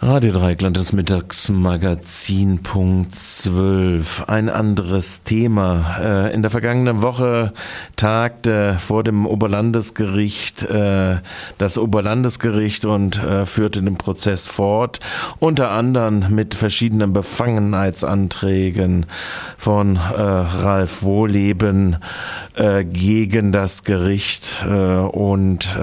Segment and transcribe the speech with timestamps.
[0.00, 4.24] Radio Dreikland, das Mittagsmagazin Punkt 12.
[4.26, 5.96] Ein anderes Thema.
[6.00, 7.54] Äh, in der vergangenen Woche
[7.96, 11.16] tagte vor dem Oberlandesgericht äh,
[11.56, 15.00] das Oberlandesgericht und äh, führte den Prozess fort,
[15.38, 19.06] unter anderem mit verschiedenen Befangenheitsanträgen
[19.56, 21.96] von Ralf Wohleben
[22.92, 25.76] gegen das Gericht und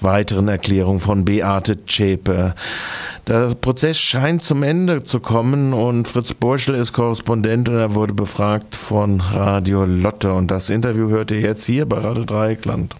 [0.00, 2.54] weiteren Erklärungen von Beate Zschäpe.
[3.28, 8.14] Der Prozess scheint zum Ende zu kommen und Fritz Burschel ist Korrespondent und er wurde
[8.14, 10.32] befragt von Radio Lotte.
[10.34, 12.96] Und das Interview hört ihr jetzt hier bei Radio Dreieckland.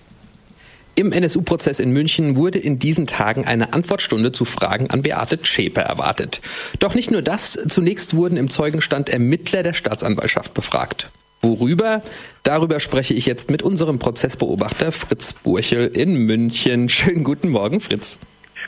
[0.94, 5.80] Im NSU-Prozess in München wurde in diesen Tagen eine Antwortstunde zu Fragen an Beate Zschäpe
[5.80, 6.40] erwartet.
[6.78, 11.10] Doch nicht nur das, zunächst wurden im Zeugenstand Ermittler der Staatsanwaltschaft befragt.
[11.40, 12.02] Worüber?
[12.44, 16.88] Darüber spreche ich jetzt mit unserem Prozessbeobachter Fritz Burchel in München.
[16.88, 18.18] Schönen guten Morgen, Fritz.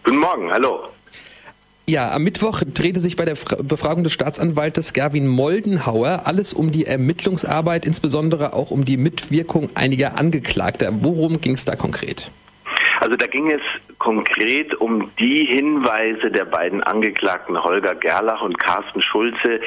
[0.02, 0.88] Guten Morgen, hallo.
[1.86, 6.86] Ja, am Mittwoch drehte sich bei der Befragung des Staatsanwaltes Gerwin Moldenhauer alles um die
[6.86, 10.88] Ermittlungsarbeit, insbesondere auch um die Mitwirkung einiger Angeklagter.
[11.02, 12.30] Worum ging es da konkret?
[13.00, 13.60] Also da ging es
[13.98, 19.60] konkret um die Hinweise der beiden Angeklagten Holger Gerlach und Carsten Schulze,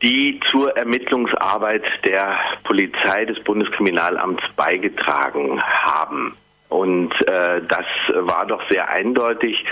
[0.00, 6.34] die zur Ermittlungsarbeit der Polizei des Bundeskriminalamts beigetragen haben.
[6.68, 7.84] Und äh, das
[8.14, 9.64] war doch sehr eindeutig,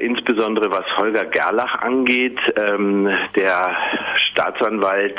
[0.00, 2.38] insbesondere was Holger Gerlach angeht.
[2.56, 3.76] Ähm, der
[4.30, 5.18] Staatsanwalt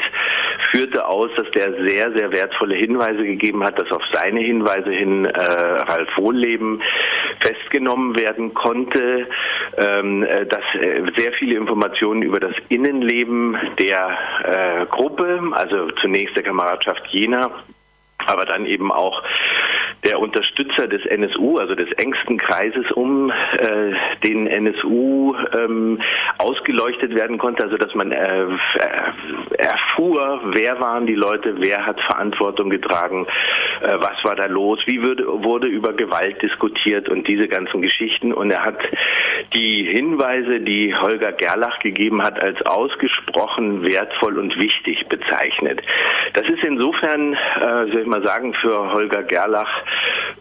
[0.69, 5.25] führte aus, dass der sehr, sehr wertvolle Hinweise gegeben hat, dass auf seine Hinweise hin
[5.25, 6.81] äh, Ralf Wohlleben
[7.39, 9.27] festgenommen werden konnte,
[9.77, 16.35] ähm, äh, dass äh, sehr viele Informationen über das Innenleben der äh, Gruppe, also zunächst
[16.35, 17.51] der Kameradschaft Jena,
[18.27, 19.23] aber dann eben auch
[20.11, 23.93] der Unterstützer des NSU, also des engsten Kreises um äh,
[24.27, 26.01] den NSU ähm,
[26.37, 28.45] ausgeleuchtet werden konnte, also dass man äh,
[29.57, 33.25] erfuhr, wer waren die Leute, wer hat Verantwortung getragen,
[33.79, 38.33] äh, was war da los, wie würde, wurde über Gewalt diskutiert und diese ganzen Geschichten.
[38.33, 38.79] Und er hat
[39.53, 45.81] die Hinweise, die Holger Gerlach gegeben hat, als ausgesprochen wertvoll und wichtig bezeichnet.
[46.33, 49.71] Das ist insofern, äh, soll ich mal sagen, für Holger Gerlach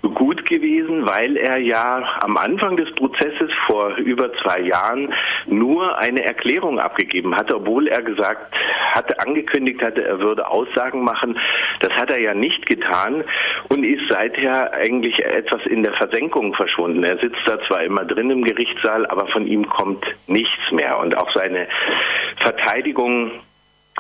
[0.02, 5.12] gut gewesen, weil er ja am Anfang des Prozesses vor über zwei Jahren
[5.46, 8.54] nur eine Erklärung abgegeben hatte, obwohl er gesagt
[8.92, 11.38] hatte, angekündigt hatte, er würde Aussagen machen.
[11.80, 13.24] Das hat er ja nicht getan
[13.68, 17.04] und ist seither eigentlich etwas in der Versenkung verschwunden.
[17.04, 20.98] Er sitzt da zwar immer drin im Gerichtssaal, aber von ihm kommt nichts mehr.
[20.98, 21.66] Und auch seine
[22.38, 23.32] Verteidigung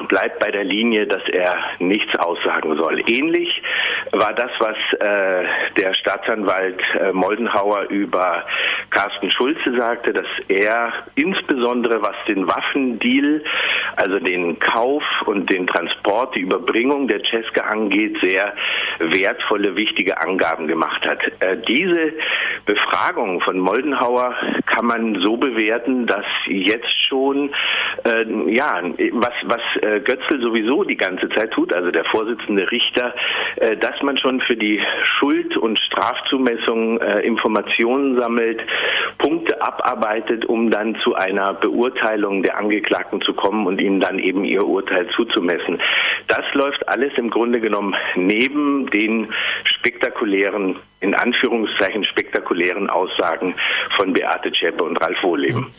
[0.08, 3.02] bleibt bei der Linie, dass er nichts aussagen soll.
[3.06, 3.62] Ähnlich
[4.12, 5.44] war das, was äh,
[5.76, 8.44] der Staatsanwalt äh, Moldenhauer über
[8.90, 13.42] Carsten Schulze sagte, dass er insbesondere was den Waffendeal,
[13.96, 18.52] also den Kauf und den Transport, die Überbringung der Cesca angeht, sehr
[18.98, 21.20] wertvolle, wichtige Angaben gemacht hat.
[21.40, 22.12] Äh, diese
[22.66, 24.34] Befragung von Moldenhauer
[24.66, 27.50] kann man so bewerten, dass jetzt schon
[28.04, 28.80] äh, ja
[29.12, 33.14] was was äh, Götzl sowieso die ganze Zeit tut, also der Vorsitzende Richter,
[33.56, 38.62] äh, dass man schon für die Schuld- und Strafzumessung äh, Informationen sammelt,
[39.18, 44.44] Punkte abarbeitet, um dann zu einer Beurteilung der Angeklagten zu kommen und ihnen dann eben
[44.44, 45.80] ihr Urteil zuzumessen.
[46.28, 49.28] Das läuft alles im Grunde genommen neben den
[49.64, 53.54] spektakulären in Anführungszeichen spektakulären Aussagen
[53.96, 55.72] von Beate Zschäpe und Ralf Wohleben.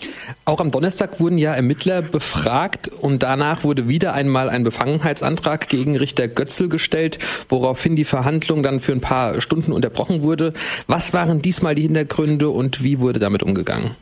[0.45, 5.95] Auch am Donnerstag wurden ja Ermittler befragt und danach wurde wieder einmal ein Befangenheitsantrag gegen
[5.95, 10.53] Richter Götzl gestellt, woraufhin die Verhandlung dann für ein paar Stunden unterbrochen wurde.
[10.87, 13.95] Was waren diesmal die Hintergründe und wie wurde damit umgegangen?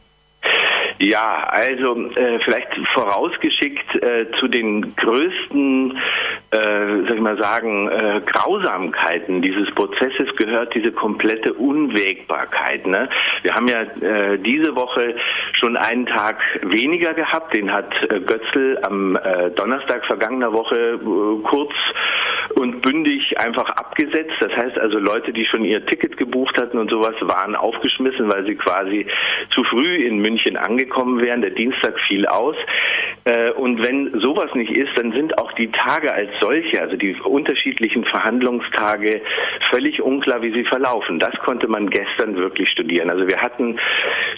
[1.02, 5.98] Ja, also äh, vielleicht vorausgeschickt äh, zu den größten,
[6.52, 6.58] äh,
[7.08, 12.86] soll ich mal sagen, äh, Grausamkeiten dieses Prozesses gehört diese komplette Unwägbarkeit.
[12.86, 13.08] Ne?
[13.44, 15.16] Wir haben ja äh, diese Woche
[15.54, 17.54] schon einen Tag weniger gehabt.
[17.54, 21.00] Den hat äh, Götzl am äh, Donnerstag vergangener Woche
[21.44, 21.74] kurz
[22.56, 24.34] und bündig einfach abgesetzt.
[24.40, 28.46] Das heißt also, Leute, die schon ihr Ticket gebucht hatten und sowas, waren aufgeschmissen, weil
[28.46, 29.06] sie quasi
[29.52, 31.42] zu früh in München angekommen wären.
[31.42, 32.56] Der Dienstag fiel aus.
[33.26, 37.16] Äh, und wenn sowas nicht ist, dann sind auch die Tage als solche, also die
[37.16, 39.22] unterschiedlichen Verhandlungstage,
[39.70, 41.20] völlig unklar, wie sie verlaufen.
[41.20, 43.10] Das konnte man gestern wirklich studieren.
[43.10, 43.80] Also wir hatten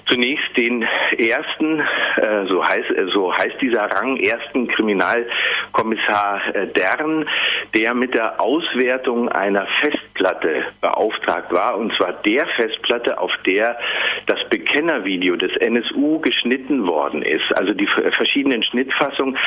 [0.07, 0.85] zunächst den
[1.17, 7.25] ersten, äh, so heißt, so heißt dieser Rang, ersten Kriminalkommissar äh, Dern,
[7.73, 13.77] der mit der Auswertung einer Festplatte beauftragt war, und zwar der Festplatte, auf der
[14.25, 17.55] das Bekennervideo des NSU geschnitten worden ist.
[17.55, 19.37] Also die verschiedenen Schnittfassungen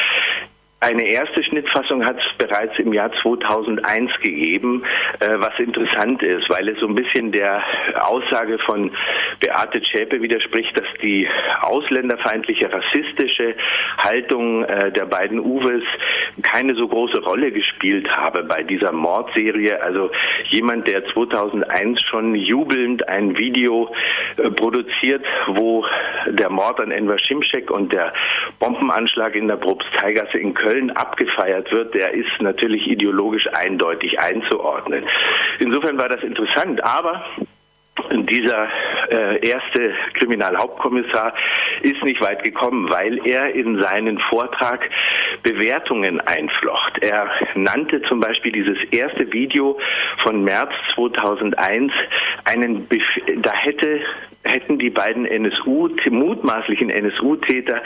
[0.85, 4.83] eine erste Schnittfassung hat es bereits im Jahr 2001 gegeben,
[5.21, 7.63] äh, was interessant ist, weil es so ein bisschen der
[8.03, 8.91] Aussage von
[9.41, 11.27] Beate Zschäpe widerspricht, dass die
[11.63, 13.55] ausländerfeindliche, rassistische
[13.97, 15.85] Haltung äh, der beiden Uwes
[16.43, 19.83] keine so große Rolle gespielt habe bei dieser Mordserie.
[19.83, 20.11] Also
[20.51, 23.91] jemand, der 2001 schon jubelnd ein Video
[24.37, 25.87] äh, produziert, wo
[26.27, 28.13] der Mord an Enver Schimschek und der
[28.59, 35.05] Bombenanschlag in der Propsteigasse in Köln Köln abgefeiert wird, der ist natürlich ideologisch eindeutig einzuordnen.
[35.61, 37.25] Insofern war das interessant, aber
[38.11, 38.69] dieser
[39.09, 41.33] äh, erste Kriminalhauptkommissar
[41.83, 44.91] ist nicht weit gekommen, weil er in seinen Vortrag
[45.45, 46.99] Bewertungen einflocht.
[46.99, 49.79] Er nannte zum Beispiel dieses erste Video
[50.25, 51.93] von März 2001
[52.45, 53.05] einen, Bef
[53.37, 54.01] da hätte
[54.45, 57.83] hätten die beiden NSU, mutmaßlichen NSU-Täter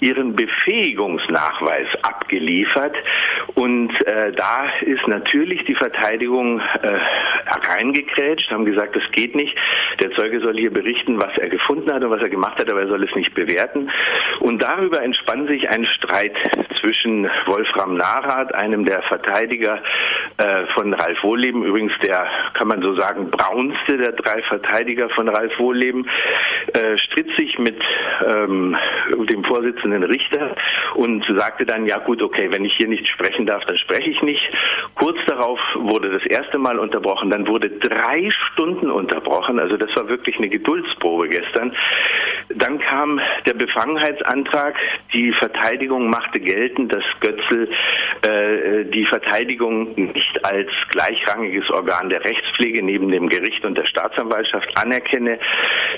[0.00, 2.94] ihren Befähigungsnachweis abgeliefert.
[3.54, 6.98] Und äh, da ist natürlich die Verteidigung äh,
[7.68, 9.56] reingekrätscht, haben gesagt, das geht nicht.
[10.00, 12.82] Der Zeuge soll hier berichten, was er gefunden hat und was er gemacht hat, aber
[12.82, 13.90] er soll es nicht bewerten.
[14.40, 16.36] Und darüber entspann sich ein Streit
[16.80, 19.80] zwischen Wolfram Narath, einem der Verteidiger
[20.38, 25.28] äh, von Ralf Wohleben, übrigens der, kann man so sagen, braunste der drei Verteidiger von
[25.28, 26.01] Ralf Wohleben,
[26.74, 27.80] äh, stritt sich mit
[28.26, 28.76] ähm,
[29.28, 30.54] dem Vorsitzenden Richter
[30.94, 34.22] und sagte dann, ja gut, okay, wenn ich hier nicht sprechen darf, dann spreche ich
[34.22, 34.42] nicht.
[34.94, 40.08] Kurz darauf wurde das erste Mal unterbrochen, dann wurde drei Stunden unterbrochen, also das war
[40.08, 41.74] wirklich eine Geduldsprobe gestern.
[42.48, 44.76] Dann kam der Befangenheitsantrag,
[45.12, 47.68] die Verteidigung machte geltend, dass Götzl
[48.22, 54.76] äh, die Verteidigung nicht als gleichrangiges Organ der Rechtspflege neben dem Gericht und der Staatsanwaltschaft
[54.76, 55.38] anerkenne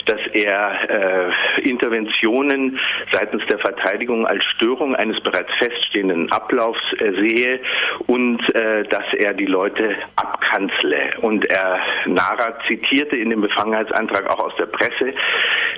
[0.06, 2.78] dass er äh, Interventionen
[3.12, 7.60] seitens der Verteidigung als Störung eines bereits feststehenden Ablaufs äh, sehe
[8.06, 11.10] und äh, dass er die Leute abkanzle.
[11.20, 15.14] Und er Nara zitierte in dem Befangenheitsantrag auch aus der Presse,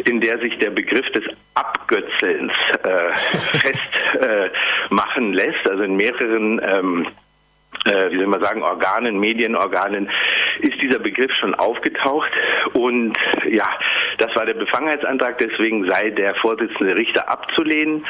[0.04, 1.24] in der sich der Begriff des
[1.54, 2.52] Abgötzelns
[2.82, 3.58] äh,
[4.20, 7.06] festmachen äh, lässt, also in mehreren ähm,
[7.86, 10.10] äh, wie soll man sagen, Organen, Medienorganen,
[10.60, 12.30] ist dieser Begriff schon aufgetaucht.
[12.72, 13.16] Und
[13.48, 13.68] ja,
[14.18, 18.04] das war der Befangenheitsantrag, deswegen sei der Vorsitzende Richter abzulehnen.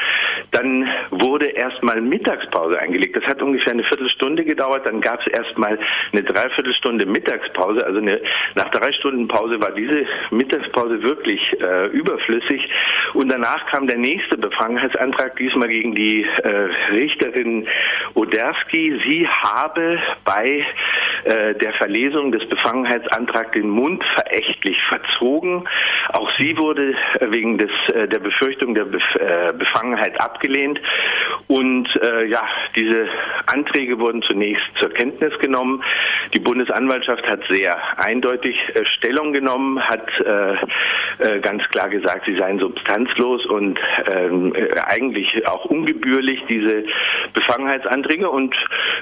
[0.51, 3.15] Dann wurde erstmal Mittagspause eingelegt.
[3.15, 4.85] Das hat ungefähr eine Viertelstunde gedauert.
[4.85, 5.77] Dann gab es erstmal
[6.11, 7.85] eine Dreiviertelstunde Mittagspause.
[7.85, 8.21] Also eine,
[8.55, 12.69] nach drei Stunden Pause war diese Mittagspause wirklich äh, überflüssig.
[13.13, 16.49] Und danach kam der nächste Befangenheitsantrag, diesmal gegen die äh,
[16.91, 17.67] Richterin
[18.13, 18.99] Oderski.
[19.05, 20.65] Sie habe bei
[21.27, 25.65] äh, der Verlesung des Befangenheitsantrags den Mund verächtlich verzogen.
[26.09, 30.79] Auch sie wurde äh, wegen des, äh, der Befürchtung der Befangenheit abgelehnt.
[31.47, 32.43] Und äh, ja,
[32.75, 33.07] diese
[33.45, 35.83] Anträge wurden zunächst zur Kenntnis genommen.
[36.33, 42.59] Die Bundesanwaltschaft hat sehr eindeutig äh, Stellung genommen, hat äh, ganz klar gesagt, sie seien
[42.59, 43.79] substanzlos und
[44.11, 44.53] ähm,
[44.85, 46.83] eigentlich auch ungebührlich, diese
[47.33, 48.29] Befangenheitsanträge.
[48.29, 48.55] Und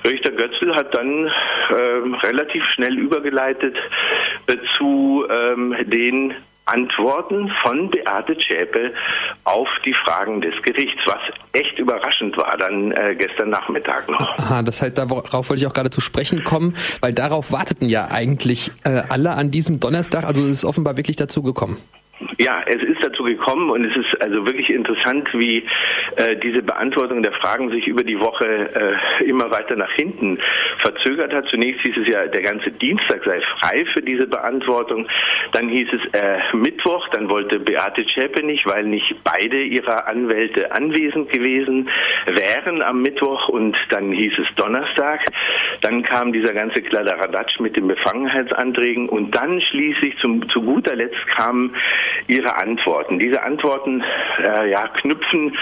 [0.05, 1.31] Richter Götzl hat dann
[1.69, 3.75] ähm, relativ schnell übergeleitet
[4.77, 6.33] zu ähm, den
[6.65, 8.91] Antworten von Beate Zschäpe
[9.43, 11.19] auf die Fragen des Gerichts, was
[11.53, 14.19] echt überraschend war dann äh, gestern Nachmittag noch.
[14.37, 18.07] Aha, das heißt, darauf wollte ich auch gerade zu sprechen kommen, weil darauf warteten ja
[18.09, 20.25] eigentlich äh, alle an diesem Donnerstag.
[20.25, 21.77] Also es ist offenbar wirklich dazu gekommen.
[22.37, 25.63] Ja, es ist dazu gekommen und es ist also wirklich interessant, wie
[26.17, 30.39] äh, diese Beantwortung der Fragen sich über die Woche äh, immer weiter nach hinten
[30.79, 31.47] verzögert hat.
[31.47, 35.07] Zunächst hieß es ja, der ganze Dienstag sei frei für diese Beantwortung.
[35.53, 40.73] Dann hieß es äh, Mittwoch, dann wollte Beate Zschäpe nicht, weil nicht beide ihrer Anwälte
[40.73, 41.89] anwesend gewesen
[42.25, 45.21] wären am Mittwoch und dann hieß es Donnerstag.
[45.81, 51.25] Dann kam dieser ganze Kladderadatsch mit den Befangenheitsanträgen und dann schließlich zum, zu guter Letzt
[51.27, 51.75] kamen
[52.27, 53.19] Ihre Antworten.
[53.19, 54.03] Diese Antworten
[54.41, 55.57] äh, ja, knüpfen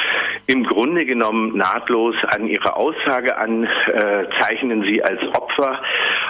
[0.47, 5.79] im Grunde genommen nahtlos an Ihre Aussage an, äh, zeichnen Sie als Opfer,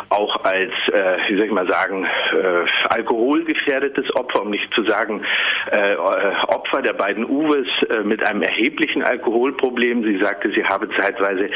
[0.09, 5.23] auch als, äh, wie soll ich mal sagen, äh, alkoholgefährdetes Opfer, um nicht zu sagen
[5.71, 10.03] äh, Opfer der beiden Uwes äh, mit einem erheblichen Alkoholproblem.
[10.03, 11.49] Sie sagte, sie habe zeitweise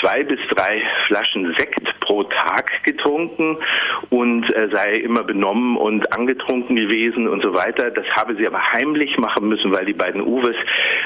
[0.00, 3.56] zwei bis drei Flaschen Sekt pro Tag getrunken
[4.10, 7.90] und äh, sei immer benommen und angetrunken gewesen und so weiter.
[7.90, 10.56] Das habe sie aber heimlich machen müssen, weil die beiden Uwes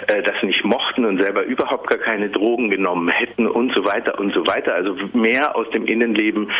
[0.06, 4.18] äh, das nicht mochten und selber überhaupt gar keine Drogen genommen hätten und so weiter
[4.18, 4.74] und so weiter.
[4.74, 6.50] Also mehr aus dem Innenleben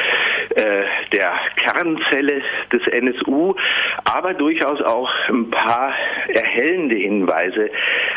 [0.55, 3.55] äh, der Kernzelle des NSU,
[4.15, 5.93] aber durchaus auch ein paar
[6.29, 7.69] erhellende Hinweise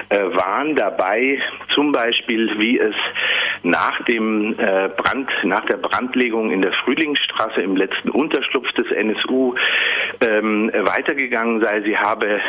[0.10, 1.40] äh, waren dabei,
[1.74, 2.94] zum Beispiel wie es
[3.64, 9.56] nach dem äh, Brand, nach der Brandlegung in der Frühlingsstraße im letzten Unterschlupf des NSU
[10.22, 11.82] ähm, weitergegangen sei.
[11.82, 12.40] Sie habe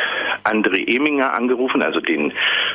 [0.43, 2.31] André Eminger angerufen, also den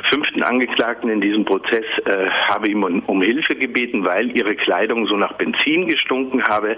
[0.09, 5.07] fünften Angeklagten in diesem Prozess, äh, habe ihm um, um Hilfe gebeten, weil ihre Kleidung
[5.07, 6.77] so nach Benzin gestunken habe.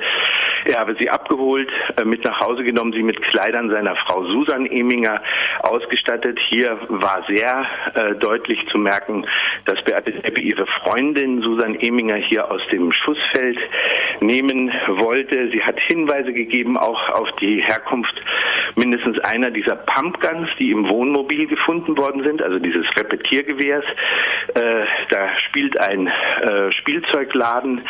[0.66, 4.65] Er habe sie abgeholt, äh, mit nach Hause genommen, sie mit Kleidern seiner Frau Susan
[4.65, 5.22] Eminger
[5.60, 6.39] ausgestattet.
[6.50, 9.25] Hier war sehr äh, deutlich zu merken,
[9.65, 13.58] dass Beate Zschäpe ihre Freundin Susan Eminger hier aus dem Schussfeld
[14.20, 15.50] nehmen wollte.
[15.51, 18.13] Sie hat Hinweise gegeben auch auf die Herkunft
[18.75, 23.86] mindestens einer dieser Pumpguns, die im Wohnmobil gefunden worden sind, also dieses Repetiergewehrs.
[24.53, 27.82] Äh, da spielt ein äh, Spielzeugladen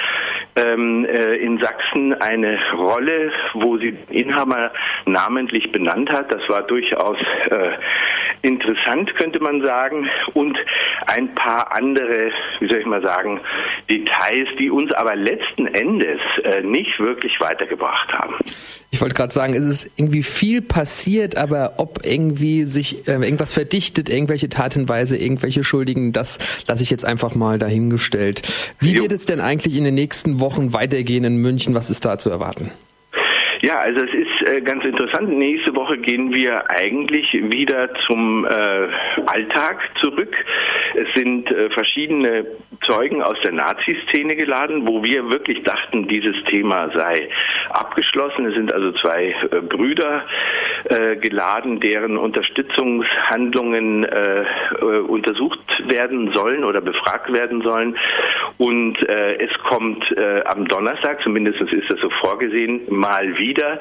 [0.58, 4.72] ähm, äh, in Sachsen eine Rolle, wo sie Inhaber
[5.06, 6.34] namentlich benannt hat.
[6.34, 7.18] Das war durchaus
[7.50, 7.70] äh,
[8.42, 10.10] interessant, könnte man sagen.
[10.34, 10.58] Und
[11.06, 13.40] ein paar andere, wie soll ich mal sagen,
[13.90, 18.36] Details, die uns aber letzten Endes äh, nicht wirklich weitergebracht haben.
[18.90, 23.54] Ich wollte gerade sagen, es ist irgendwie viel passiert, aber ob irgendwie sich äh, irgendwas
[23.54, 28.42] verdichtet, irgendwelche Tatenweise, irgendwelche Schuldigen, das lasse ich jetzt einfach mal dahingestellt.
[28.80, 29.04] Wie jo.
[29.04, 31.76] wird es denn eigentlich in den nächsten Wochen weitergehen in München?
[31.76, 32.72] Was ist da zu erwarten?
[33.62, 35.30] Ja, also es ist äh, ganz interessant.
[35.30, 38.50] Nächste Woche gehen wir eigentlich wieder zum äh,
[39.26, 40.36] Alltag zurück.
[40.94, 42.46] Es sind äh, verschiedene
[42.86, 47.30] Zeugen aus der Nazi-Szene geladen, wo wir wirklich dachten, dieses Thema sei
[47.70, 48.46] abgeschlossen.
[48.46, 50.24] Es sind also zwei äh, Brüder
[50.86, 54.46] äh, geladen, deren Unterstützungshandlungen äh,
[55.08, 57.98] untersucht werden sollen oder befragt werden sollen.
[58.58, 63.80] Und es kommt am Donnerstag, zumindest ist das so vorgesehen, mal wieder wieder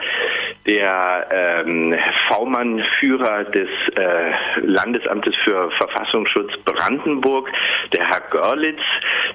[0.67, 1.95] der ähm,
[2.29, 7.49] V-Mann-Führer des äh, Landesamtes für Verfassungsschutz Brandenburg,
[7.93, 8.81] der Herr Görlitz,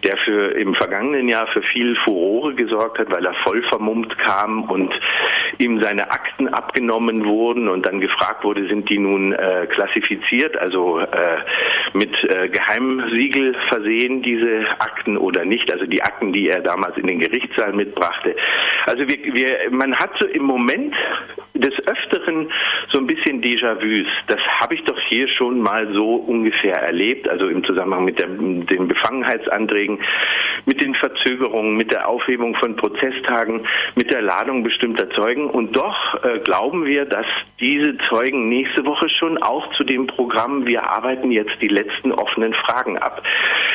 [0.04, 4.64] der für im vergangenen Jahr für viel Furore gesorgt hat, weil er voll vermummt kam
[4.64, 4.94] und
[5.58, 11.00] ihm seine Akten abgenommen wurden und dann gefragt wurde, sind die nun äh, klassifiziert, also
[11.00, 11.38] äh,
[11.94, 17.08] mit äh, Geheimsiegel versehen, diese Akten oder nicht, also die Akten, die er damals in
[17.08, 18.36] den Gerichtssaal mitbrachte.
[18.86, 20.94] Also wir, wir, man hat so im Moment
[21.54, 22.50] des Öfteren
[22.92, 24.08] so ein bisschen Déjà-vus.
[24.28, 28.28] Das habe ich doch hier schon mal so ungefähr erlebt, also im Zusammenhang mit der,
[28.28, 30.00] den Befangenheitsanträgen,
[30.72, 35.50] mit den Verzögerungen, mit der Aufhebung von Prozesstagen, mit der Ladung bestimmter Zeugen.
[35.50, 37.26] Und doch äh, glauben wir, dass
[37.60, 42.54] diese Zeugen nächste Woche schon auch zu dem Programm, wir arbeiten jetzt die letzten offenen
[42.54, 43.22] Fragen ab.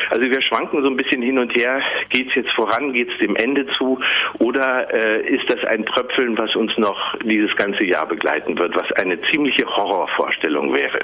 [0.09, 3.17] Also wir schwanken so ein bisschen hin und her, geht es jetzt voran, geht es
[3.19, 3.99] dem Ende zu
[4.39, 8.91] oder äh, ist das ein Tröpfeln, was uns noch dieses ganze Jahr begleiten wird, was
[8.93, 11.01] eine ziemliche Horrorvorstellung wäre.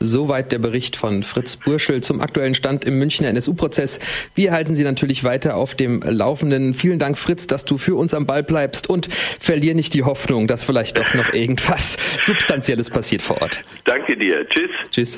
[0.00, 3.98] Soweit der Bericht von Fritz Burschel zum aktuellen Stand im Münchner NSU-Prozess.
[4.34, 6.74] Wir halten Sie natürlich weiter auf dem Laufenden.
[6.74, 9.08] Vielen Dank, Fritz, dass du für uns am Ball bleibst und
[9.40, 13.60] verlier nicht die Hoffnung, dass vielleicht doch noch irgendwas Substanzielles passiert vor Ort.
[13.84, 14.48] Danke dir.
[14.48, 14.70] Tschüss.
[14.90, 15.06] Tschüss.